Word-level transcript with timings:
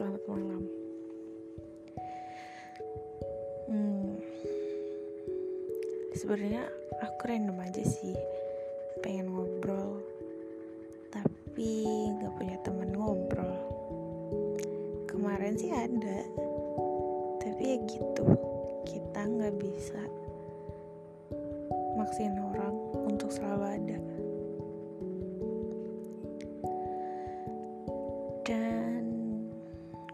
selamat 0.00 0.24
malam. 0.32 0.62
Hmm, 3.68 4.16
sebenarnya 6.16 6.64
aku 7.04 7.28
random 7.28 7.60
aja 7.60 7.84
sih, 7.84 8.16
pengen 9.04 9.28
ngobrol, 9.28 10.00
tapi 11.12 11.84
nggak 12.16 12.32
punya 12.32 12.56
teman 12.64 12.96
ngobrol. 12.96 13.60
Kemarin 15.04 15.60
sih 15.60 15.68
ada, 15.68 16.24
tapi 17.44 17.60
ya 17.60 17.76
gitu, 17.84 18.24
kita 18.88 19.20
nggak 19.20 19.52
bisa 19.60 20.00
maksin 22.00 22.40
orang 22.40 22.72
untuk 23.04 23.28
selalu 23.28 23.68
ada. 23.68 23.98
dan 28.50 28.99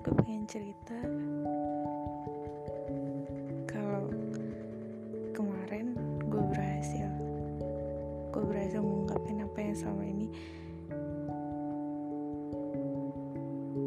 gue 0.06 0.14
pengen 0.22 0.46
cerita. 0.46 0.94
Kalau 3.66 4.06
kemarin 5.34 5.98
gue 6.30 6.42
berhasil 6.46 7.10
gue 8.30 8.44
berhasil 8.46 8.78
mengungkapin 8.78 9.42
apa 9.42 9.58
yang 9.58 9.74
selama 9.74 10.04
ini 10.06 10.26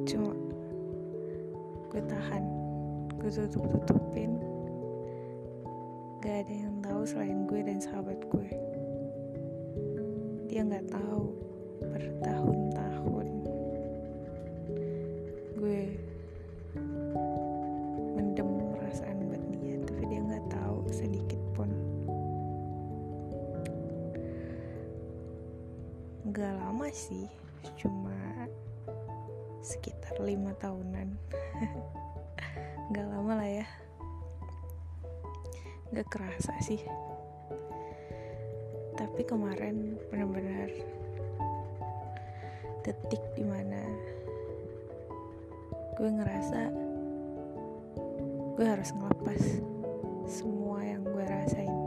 cuma 0.09 0.35
gue 1.87 2.01
tahan 2.03 2.43
gue 3.15 3.31
tutup 3.31 3.63
tutupin 3.79 4.35
gak 6.19 6.43
ada 6.43 6.53
yang 6.67 6.75
tahu 6.83 7.01
selain 7.07 7.47
gue 7.47 7.63
dan 7.63 7.79
sahabat 7.79 8.19
gue 8.27 8.49
dia 10.51 10.67
nggak 10.67 10.89
tahu 10.91 11.31
bertahun-tahun 11.79 13.27
sih 26.93 27.27
cuma 27.77 28.15
sekitar 29.63 30.17
lima 30.23 30.55
tahunan. 30.57 31.07
Nggak 32.89 33.07
lama 33.07 33.33
lah 33.37 33.49
ya. 33.49 33.67
Nggak 35.93 36.07
kerasa 36.09 36.53
sih. 36.63 36.81
Tapi 38.97 39.21
kemarin 39.23 39.95
benar-benar 40.11 40.67
detik 42.83 43.21
di 43.37 43.43
mana 43.45 43.85
gue 45.99 46.09
ngerasa 46.09 46.61
gue 48.55 48.67
harus 48.67 48.89
ngelepas 48.95 49.41
semua 50.27 50.83
yang 50.83 51.03
gue 51.03 51.23
rasain 51.27 51.78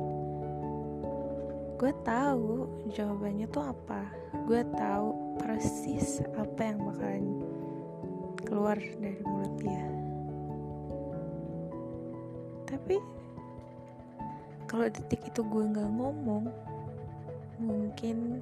gue 1.83 1.91
tahu 2.07 2.71
jawabannya 2.95 3.51
tuh 3.51 3.75
apa. 3.75 4.07
Gue 4.47 4.63
tahu 4.71 5.35
persis 5.35 6.23
apa 6.39 6.63
yang 6.63 6.79
bakalan 6.79 7.27
keluar 8.47 8.79
dari 8.79 9.19
mulut 9.27 9.51
dia. 9.59 9.83
Tapi 12.71 13.03
kalau 14.71 14.87
detik 14.87 15.27
itu 15.27 15.43
gue 15.43 15.65
nggak 15.75 15.91
ngomong 15.91 16.55
mungkin 17.59 18.39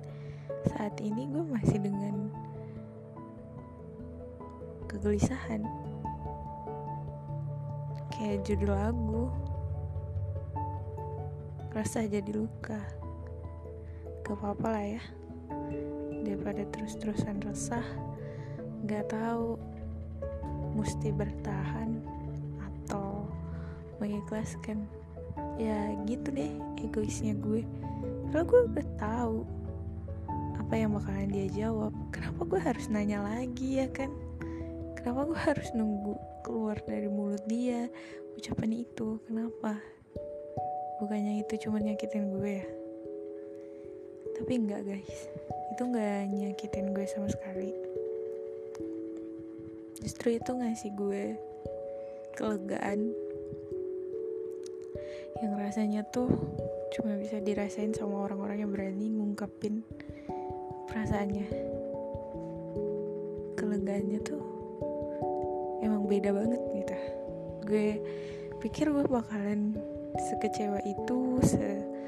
saat 0.77 1.01
ini 1.01 1.25
gue 1.33 1.41
masih 1.41 1.81
dengan 1.81 2.29
kegelisahan. 4.85 5.65
Kayak 8.13 8.45
judul 8.45 8.77
lagu 8.77 9.33
rasa 11.73 12.05
jadi 12.05 12.37
luka 12.37 13.00
gak 14.31 14.39
apa-apa 14.47 14.69
lah 14.71 14.87
ya. 14.87 15.03
Daripada 16.23 16.63
terus-terusan 16.71 17.43
resah 17.43 17.83
gak 18.87 19.11
tahu 19.11 19.59
mesti 20.79 21.11
bertahan 21.11 21.99
atau 22.63 23.27
mengikhlaskan. 23.99 24.87
Ya 25.59 25.99
gitu 26.07 26.31
deh 26.31 26.55
egoisnya 26.79 27.35
gue. 27.43 27.67
Kalau 28.31 28.47
gue 28.47 28.61
udah 28.71 28.87
tahu 29.03 29.37
apa 30.63 30.75
yang 30.79 30.95
bakalan 30.95 31.27
dia 31.35 31.67
jawab. 31.67 31.91
Kenapa 32.15 32.47
gue 32.47 32.61
harus 32.63 32.87
nanya 32.87 33.27
lagi 33.27 33.83
ya 33.83 33.91
kan? 33.91 34.15
Kenapa 34.95 35.27
gue 35.27 35.41
harus 35.43 35.75
nunggu 35.75 36.15
keluar 36.47 36.79
dari 36.87 37.11
mulut 37.11 37.43
dia? 37.51 37.91
Ucapan 38.39 38.87
itu 38.87 39.19
kenapa? 39.27 39.75
Bukannya 41.03 41.43
itu 41.43 41.67
cuma 41.67 41.83
nyakitin 41.83 42.31
gue 42.31 42.63
ya 42.63 42.80
tapi 44.41 44.57
enggak 44.57 44.89
guys. 44.89 45.29
Itu 45.77 45.85
enggak 45.85 46.33
nyakitin 46.33 46.97
gue 46.97 47.05
sama 47.05 47.29
sekali. 47.29 47.77
Justru 50.01 50.41
itu 50.41 50.51
ngasih 50.57 50.91
gue 50.97 51.25
kelegaan. 52.41 53.13
Yang 55.45 55.55
rasanya 55.61 56.03
tuh 56.09 56.33
cuma 56.97 57.21
bisa 57.21 57.37
dirasain 57.45 57.93
sama 57.93 58.25
orang-orang 58.25 58.65
yang 58.65 58.73
berani 58.73 59.13
ngungkapin 59.13 59.85
perasaannya. 60.89 61.47
Kelegaannya 63.61 64.19
tuh 64.25 64.41
emang 65.85 66.09
beda 66.09 66.33
banget 66.33 66.61
gitu. 66.81 66.97
Gue 67.69 67.89
pikir 68.65 68.89
gue 68.89 69.05
bakalan 69.05 69.77
sekecewa 70.17 70.81
itu 70.89 71.19
se 71.45 72.01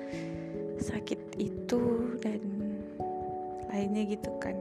sakit 0.82 1.38
itu 1.38 1.80
dan 2.18 2.42
lainnya 3.70 4.02
gitu 4.10 4.30
kan. 4.42 4.58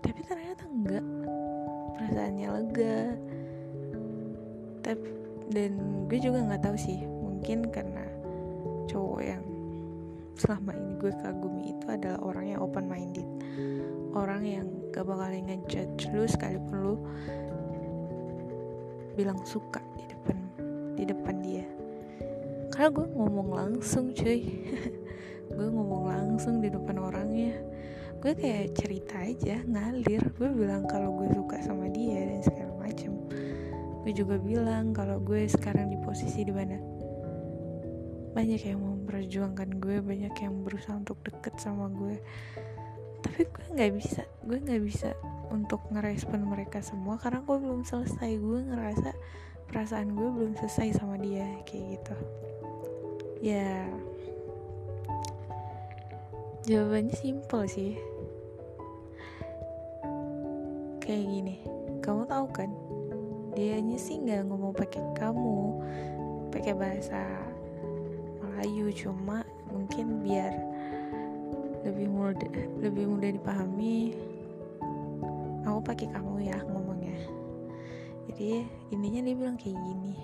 Tapi 0.00 0.20
ternyata 0.24 0.62
enggak. 0.70 1.04
Perasaannya 1.98 2.48
lega. 2.48 2.98
Tapi 4.86 5.08
dan 5.52 5.72
gue 6.06 6.18
juga 6.22 6.46
nggak 6.46 6.62
tahu 6.62 6.76
sih. 6.78 7.02
Mungkin 7.02 7.68
karena 7.74 8.06
cowok 8.88 9.20
yang 9.20 9.44
selama 10.34 10.74
ini 10.74 10.92
gue 10.98 11.12
kagumi 11.22 11.62
itu 11.74 11.86
adalah 11.86 12.18
orang 12.26 12.46
yang 12.50 12.60
open 12.62 12.90
minded 12.90 13.26
orang 14.14 14.42
yang 14.42 14.66
gak 14.90 15.06
bakalan 15.06 15.46
ngejudge 15.46 16.10
lu 16.10 16.26
sekalipun 16.26 16.76
lu 16.82 16.94
bilang 19.14 19.38
suka 19.46 19.78
di 19.94 20.04
depan 20.10 20.36
di 20.98 21.04
depan 21.06 21.36
dia 21.38 21.66
karena 22.74 22.90
gue 22.90 23.06
ngomong 23.06 23.48
langsung 23.54 24.10
cuy. 24.10 24.42
Gue 25.54 25.70
ngomong 25.70 26.10
langsung 26.10 26.58
di 26.58 26.66
depan 26.66 26.98
orangnya. 26.98 27.54
Gue 28.18 28.34
kayak 28.34 28.74
cerita 28.74 29.22
aja 29.22 29.62
ngalir. 29.62 30.34
Gue 30.34 30.50
bilang 30.50 30.82
kalau 30.90 31.14
gue 31.14 31.30
suka 31.30 31.62
sama 31.62 31.86
dia 31.94 32.26
dan 32.26 32.42
segala 32.42 32.74
macam 32.74 33.14
gue 34.04 34.12
juga 34.12 34.36
bilang 34.36 34.92
kalau 34.92 35.16
gue 35.16 35.48
sekarang 35.48 35.88
di 35.88 35.96
posisi 36.04 36.44
di 36.44 36.52
mana 36.52 36.76
banyak 38.36 38.60
yang 38.60 38.84
memperjuangkan 38.84 39.80
gue 39.80 40.04
banyak 40.04 40.34
yang 40.44 40.60
berusaha 40.60 40.92
untuk 40.92 41.24
deket 41.24 41.56
sama 41.56 41.88
gue 41.88 42.20
tapi 43.24 43.48
gue 43.48 43.66
nggak 43.72 43.92
bisa 43.96 44.28
gue 44.44 44.60
nggak 44.60 44.82
bisa 44.84 45.16
untuk 45.48 45.80
ngerespon 45.88 46.44
mereka 46.44 46.84
semua 46.84 47.16
karena 47.16 47.40
gue 47.40 47.56
belum 47.56 47.86
selesai. 47.88 48.36
Gue 48.36 48.60
ngerasa 48.68 49.10
perasaan 49.72 50.12
gue 50.12 50.28
belum 50.28 50.52
selesai 50.60 51.00
sama 51.00 51.16
dia 51.16 51.48
kayak 51.64 51.96
gitu 51.96 52.16
ya. 53.40 53.88
Jawabannya 56.64 57.16
simple 57.16 57.64
sih. 57.68 57.94
Kayak 61.04 61.24
gini 61.28 61.56
kamu 62.04 62.28
tahu 62.28 62.46
kan 62.52 62.68
dianya 63.56 63.96
sih 63.96 64.20
nggak 64.20 64.44
ngomong 64.44 64.76
pakai 64.76 65.00
kamu 65.16 65.80
pakai 66.52 66.72
bahasa 66.76 67.20
Melayu. 68.44 68.92
Cuma 68.92 69.44
mungkin 69.72 70.20
biar 70.20 70.52
lebih 71.84 72.08
mudah 72.08 72.52
lebih 72.80 73.04
mudah 73.08 73.30
dipahami 73.36 74.16
aku 75.64 75.80
pakai 75.84 76.08
kamu 76.12 76.48
ya 76.48 76.56
ngomongnya. 76.68 77.16
Jadi 78.28 78.64
intinya 78.92 79.20
dia 79.24 79.36
bilang 79.36 79.56
kayak 79.56 79.76
gini. 79.80 80.16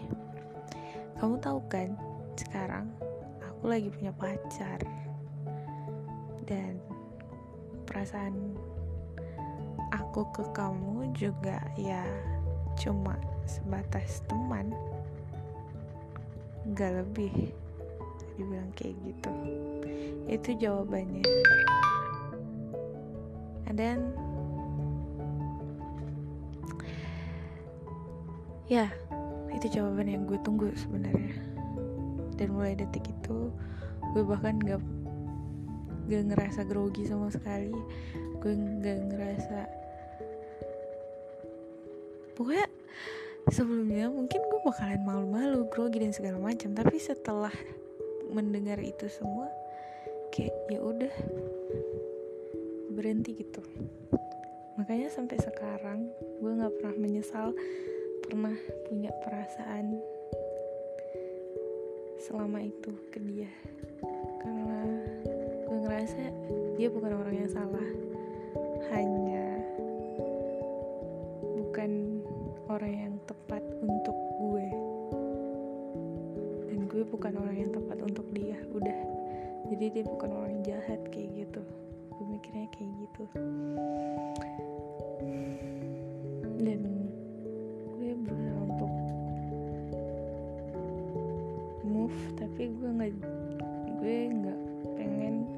Kamu 1.21 1.37
tahu 1.41 1.61
kan 1.69 1.97
sekarang 2.41 2.89
aku 3.45 3.69
lagi 3.69 3.93
punya 3.93 4.13
pacar. 4.17 4.81
Dan 6.49 6.81
perasaan 7.85 8.57
aku 9.93 10.27
ke 10.33 10.45
kamu 10.57 11.13
juga 11.15 11.61
ya 11.77 12.03
cuma 12.81 13.15
sebatas 13.45 14.25
teman. 14.27 14.73
Nggak 16.65 17.05
lebih 17.05 17.53
dibilang 18.35 18.73
kayak 18.73 18.97
gitu. 19.05 19.33
Itu 20.27 20.51
jawabannya. 20.57 21.25
Dan 23.71 24.13
ya 28.71 28.87
itu 29.51 29.67
jawaban 29.67 30.07
yang 30.07 30.23
gue 30.31 30.39
tunggu 30.47 30.71
sebenarnya 30.79 31.50
dan 32.41 32.57
mulai 32.57 32.73
detik 32.73 33.05
itu 33.05 33.53
gue 34.17 34.25
bahkan 34.25 34.57
gak 34.65 34.81
gak 36.09 36.25
ngerasa 36.33 36.65
grogi 36.67 37.05
sama 37.07 37.29
sekali. 37.29 37.77
Gue 38.41 38.57
gak 38.81 38.99
ngerasa 39.13 39.61
pokoknya 42.35 42.67
sebelumnya 43.53 44.09
mungkin 44.09 44.41
gue 44.41 44.61
bakalan 44.65 45.05
malu-malu 45.05 45.69
grogi 45.69 46.01
dan 46.01 46.17
segala 46.17 46.41
macam. 46.41 46.73
Tapi 46.73 46.97
setelah 46.97 47.53
mendengar 48.33 48.81
itu 48.81 49.07
semua 49.13 49.53
kayak 50.33 50.57
ya 50.73 50.81
udah 50.81 51.15
berhenti 52.97 53.37
gitu. 53.37 53.61
Makanya 54.81 55.13
sampai 55.13 55.37
sekarang 55.39 56.09
gue 56.41 56.53
nggak 56.57 56.75
pernah 56.81 56.97
menyesal 56.97 57.53
pernah 58.25 58.55
punya 58.89 59.11
perasaan 59.21 59.99
selama 62.21 62.61
itu 62.61 62.93
ke 63.09 63.19
dia. 63.25 63.49
Karena 64.45 64.85
gue 65.65 65.79
ngerasa 65.81 66.23
dia 66.77 66.93
bukan 66.93 67.17
orang 67.17 67.35
yang 67.41 67.49
salah. 67.49 67.89
Hanya 68.93 69.57
bukan 71.57 72.21
orang 72.69 72.93
yang 72.93 73.15
tepat 73.25 73.65
untuk 73.81 74.17
gue. 74.37 74.69
Dan 76.69 76.79
gue 76.93 77.03
bukan 77.09 77.33
orang 77.41 77.57
yang 77.57 77.73
tepat 77.73 77.99
untuk 78.05 78.29
dia. 78.37 78.61
Udah. 78.77 79.01
Jadi 79.73 79.85
dia 79.89 80.05
bukan 80.05 80.31
orang 80.37 80.61
jahat 80.61 81.01
kayak 81.09 81.49
gitu. 81.49 81.65
Gue 82.13 82.25
mikirnya 82.37 82.69
kayak 82.77 82.93
gitu. 83.01 83.25
Dan 86.61 87.00
tapi 92.61 92.77
gue 92.77 92.93
nggak 92.93 93.13
gue 94.05 94.17
nggak 94.37 94.61
pengen 94.93 95.49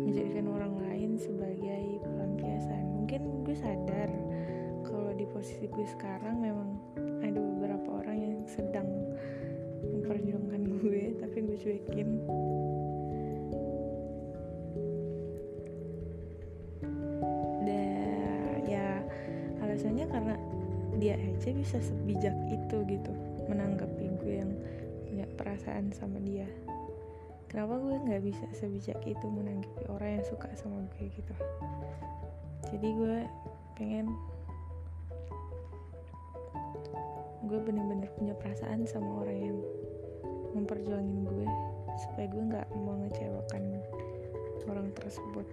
menjadikan 0.00 0.48
orang 0.48 0.80
lain 0.80 1.20
sebagai 1.20 2.00
pelampiasan 2.00 2.88
mungkin 2.88 3.44
gue 3.44 3.52
sadar 3.52 4.08
kalau 4.80 5.12
di 5.12 5.28
posisi 5.28 5.68
gue 5.68 5.84
sekarang 5.92 6.40
memang 6.40 6.80
ada 7.20 7.36
beberapa 7.36 8.00
orang 8.00 8.16
yang 8.16 8.36
sedang 8.48 8.88
memperjuangkan 9.92 10.62
gue 10.80 11.20
tapi 11.20 11.36
gue 11.44 11.58
cuekin. 11.60 12.08
Dan 17.68 18.64
ya 18.64 19.04
alasannya 19.60 20.08
karena 20.08 20.34
dia 20.96 21.12
aja 21.12 21.52
bisa 21.52 21.76
sebijak 21.76 22.32
itu 22.48 22.76
gitu 22.88 23.12
menanggapi 23.52 24.16
gue 24.24 24.40
yang 24.40 24.52
punya 25.08 25.24
perasaan 25.40 25.88
sama 25.96 26.20
dia. 26.20 26.44
Kenapa 27.48 27.80
gue 27.80 27.96
nggak 27.96 28.22
bisa 28.28 28.44
sebijak 28.52 29.00
itu 29.08 29.24
menanggapi 29.24 29.88
orang 29.88 30.20
yang 30.20 30.26
suka 30.28 30.52
sama 30.52 30.84
gue 30.92 31.08
gitu? 31.08 31.34
Jadi 32.68 32.88
gue 32.92 33.16
pengen 33.80 34.12
gue 37.48 37.56
bener-bener 37.64 38.12
punya 38.20 38.36
perasaan 38.36 38.84
sama 38.84 39.24
orang 39.24 39.38
yang 39.40 39.58
memperjuangin 40.52 41.24
gue 41.24 41.48
supaya 41.96 42.28
gue 42.28 42.42
nggak 42.52 42.68
mau 42.84 43.00
ngecewakan 43.00 43.64
orang 44.68 44.92
tersebut. 44.92 45.46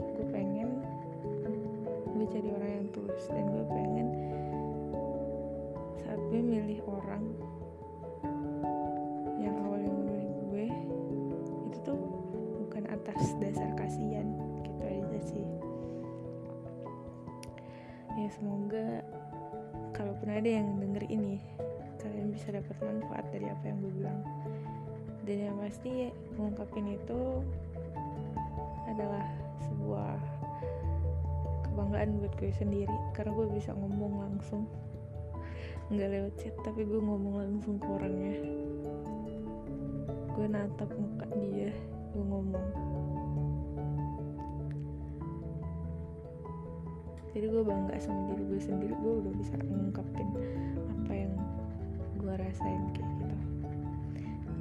Gue 0.00 0.26
pengen 0.32 0.80
gue 2.16 2.26
jadi 2.32 2.48
orang 2.56 2.70
yang 2.80 2.86
tulus 2.96 3.28
dan 3.28 3.44
gue 3.44 3.64
pengen 3.68 4.08
saat 6.14 6.30
gue 6.30 6.46
milih 6.46 6.78
orang 6.86 7.26
yang 9.42 9.50
awalnya 9.66 9.90
memilih 9.90 10.30
gue. 10.46 10.66
Itu 11.66 11.78
tuh 11.82 11.98
bukan 12.62 12.86
atas 12.86 13.34
dasar 13.42 13.74
kasihan 13.74 14.22
gitu 14.62 14.82
aja 14.86 15.18
sih. 15.26 15.42
Ya 18.14 18.30
semoga 18.30 19.02
kalaupun 19.90 20.30
ada 20.30 20.46
yang 20.46 20.78
denger 20.78 21.02
ini 21.10 21.42
kalian 21.98 22.30
bisa 22.30 22.62
dapat 22.62 22.78
manfaat 22.78 23.26
dari 23.34 23.50
apa 23.50 23.64
yang 23.66 23.82
gue 23.82 23.92
bilang. 23.98 24.22
Dan 25.26 25.50
yang 25.50 25.58
pasti 25.58 26.14
mengungkapin 26.38 26.94
itu 26.94 27.42
adalah 28.86 29.34
sebuah 29.66 30.14
kebanggaan 31.66 32.22
buat 32.22 32.38
gue 32.38 32.54
sendiri 32.54 32.98
karena 33.18 33.34
gue 33.34 33.50
bisa 33.50 33.74
ngomong 33.74 34.30
langsung 34.30 34.70
nggak 35.92 36.08
lewat 36.08 36.34
chat 36.40 36.54
tapi 36.64 36.88
gue 36.88 36.96
ngomong 36.96 37.34
langsung 37.44 37.76
ke 37.76 37.88
orangnya. 37.88 38.36
Gue 40.32 40.46
natap 40.48 40.88
muka 40.96 41.28
dia 41.36 41.70
gue 42.14 42.24
ngomong. 42.24 42.68
Jadi 47.34 47.46
gue 47.50 47.62
bangga 47.66 47.98
sama 47.98 48.30
diri 48.30 48.46
gue 48.46 48.60
sendiri 48.62 48.94
gue 48.94 49.12
udah 49.26 49.32
bisa 49.34 49.58
ngungkapin 49.58 50.28
apa 51.02 51.12
yang 51.12 51.34
gue 52.22 52.34
rasain 52.38 52.82
kayak 52.94 53.10
gitu. 53.18 53.36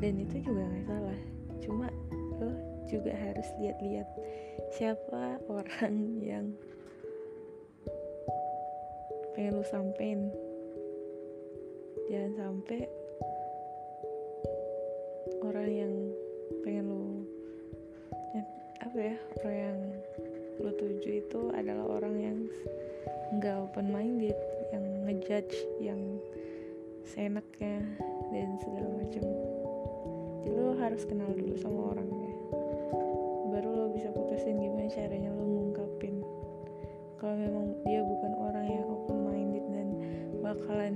Dan 0.01 0.13
itu 0.17 0.35
juga 0.41 0.65
nggak 0.65 0.85
salah. 0.89 1.19
Cuma 1.61 1.87
lo 2.41 2.51
juga 2.89 3.13
harus 3.15 3.47
lihat-lihat 3.61 4.09
siapa 4.73 5.37
orang 5.47 5.95
yang 6.19 6.45
pengen 9.37 9.53
lu 9.57 9.65
sampein 9.65 10.33
jangan 12.11 12.33
sampai 12.35 12.83
orang 15.44 15.69
yang 15.71 15.94
pengen 16.63 16.88
ya, 18.35 18.44
apa 18.83 18.97
ya 19.00 19.15
orang 19.39 19.57
yang 19.57 19.79
lo 20.63 20.71
tuju 20.75 21.09
itu 21.23 21.41
adalah 21.55 21.85
orang 21.88 22.15
yang 22.19 22.38
nggak 23.39 23.55
open 23.57 23.89
minded 23.89 24.38
yang 24.75 24.85
ngejudge 25.07 25.55
yang 25.79 26.00
seenaknya 27.03 27.83
dan 28.31 28.57
segala 28.63 28.88
macam. 29.00 29.25
Jadi 30.44 30.59
lo 30.59 30.75
harus 30.79 31.03
kenal 31.07 31.31
dulu 31.33 31.55
sama 31.60 31.93
orangnya. 31.95 32.33
Baru 33.53 33.69
lo 33.69 33.86
bisa 33.93 34.10
putusin 34.12 34.60
gimana 34.60 34.89
caranya 34.89 35.29
lo 35.31 35.43
ngungkapin 35.43 35.92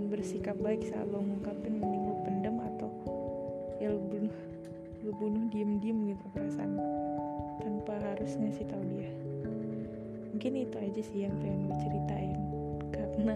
bersikap 0.07 0.55
baik 0.63 0.87
saat 0.87 1.05
lo 1.11 1.19
ngungkapin 1.19 1.83
mending 1.83 2.03
lo 2.07 2.15
pendem 2.23 2.55
atau 2.63 2.89
ya 3.83 3.91
lo 3.91 3.99
bunuh 3.99 4.37
lo 5.03 5.11
bunuh 5.19 5.43
diem 5.51 5.77
diem 5.83 6.15
gitu 6.15 6.25
perasaan 6.31 6.79
tanpa 7.59 7.99
harus 7.99 8.39
ngasih 8.39 8.65
tahu 8.71 8.83
dia. 8.95 9.11
Mungkin 10.31 10.53
itu 10.63 10.75
aja 10.79 11.01
sih 11.01 11.27
yang 11.27 11.35
pengen 11.43 11.67
gue 11.67 11.77
ceritain 11.83 12.39
karena 12.95 13.35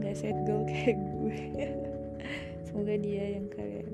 nggak 0.00 0.16
set 0.16 0.36
goal 0.44 0.62
kayak 0.68 0.96
gue 0.98 1.40
semoga 2.68 2.94
dia 3.00 3.40
yang 3.40 3.46
kalian 3.52 3.88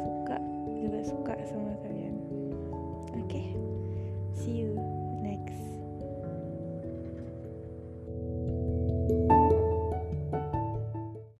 suka 0.00 0.36
juga 0.80 1.00
suka 1.04 1.34
sama 1.44 1.72
kalian 1.84 2.16
oke 3.12 3.28
okay. 3.28 3.65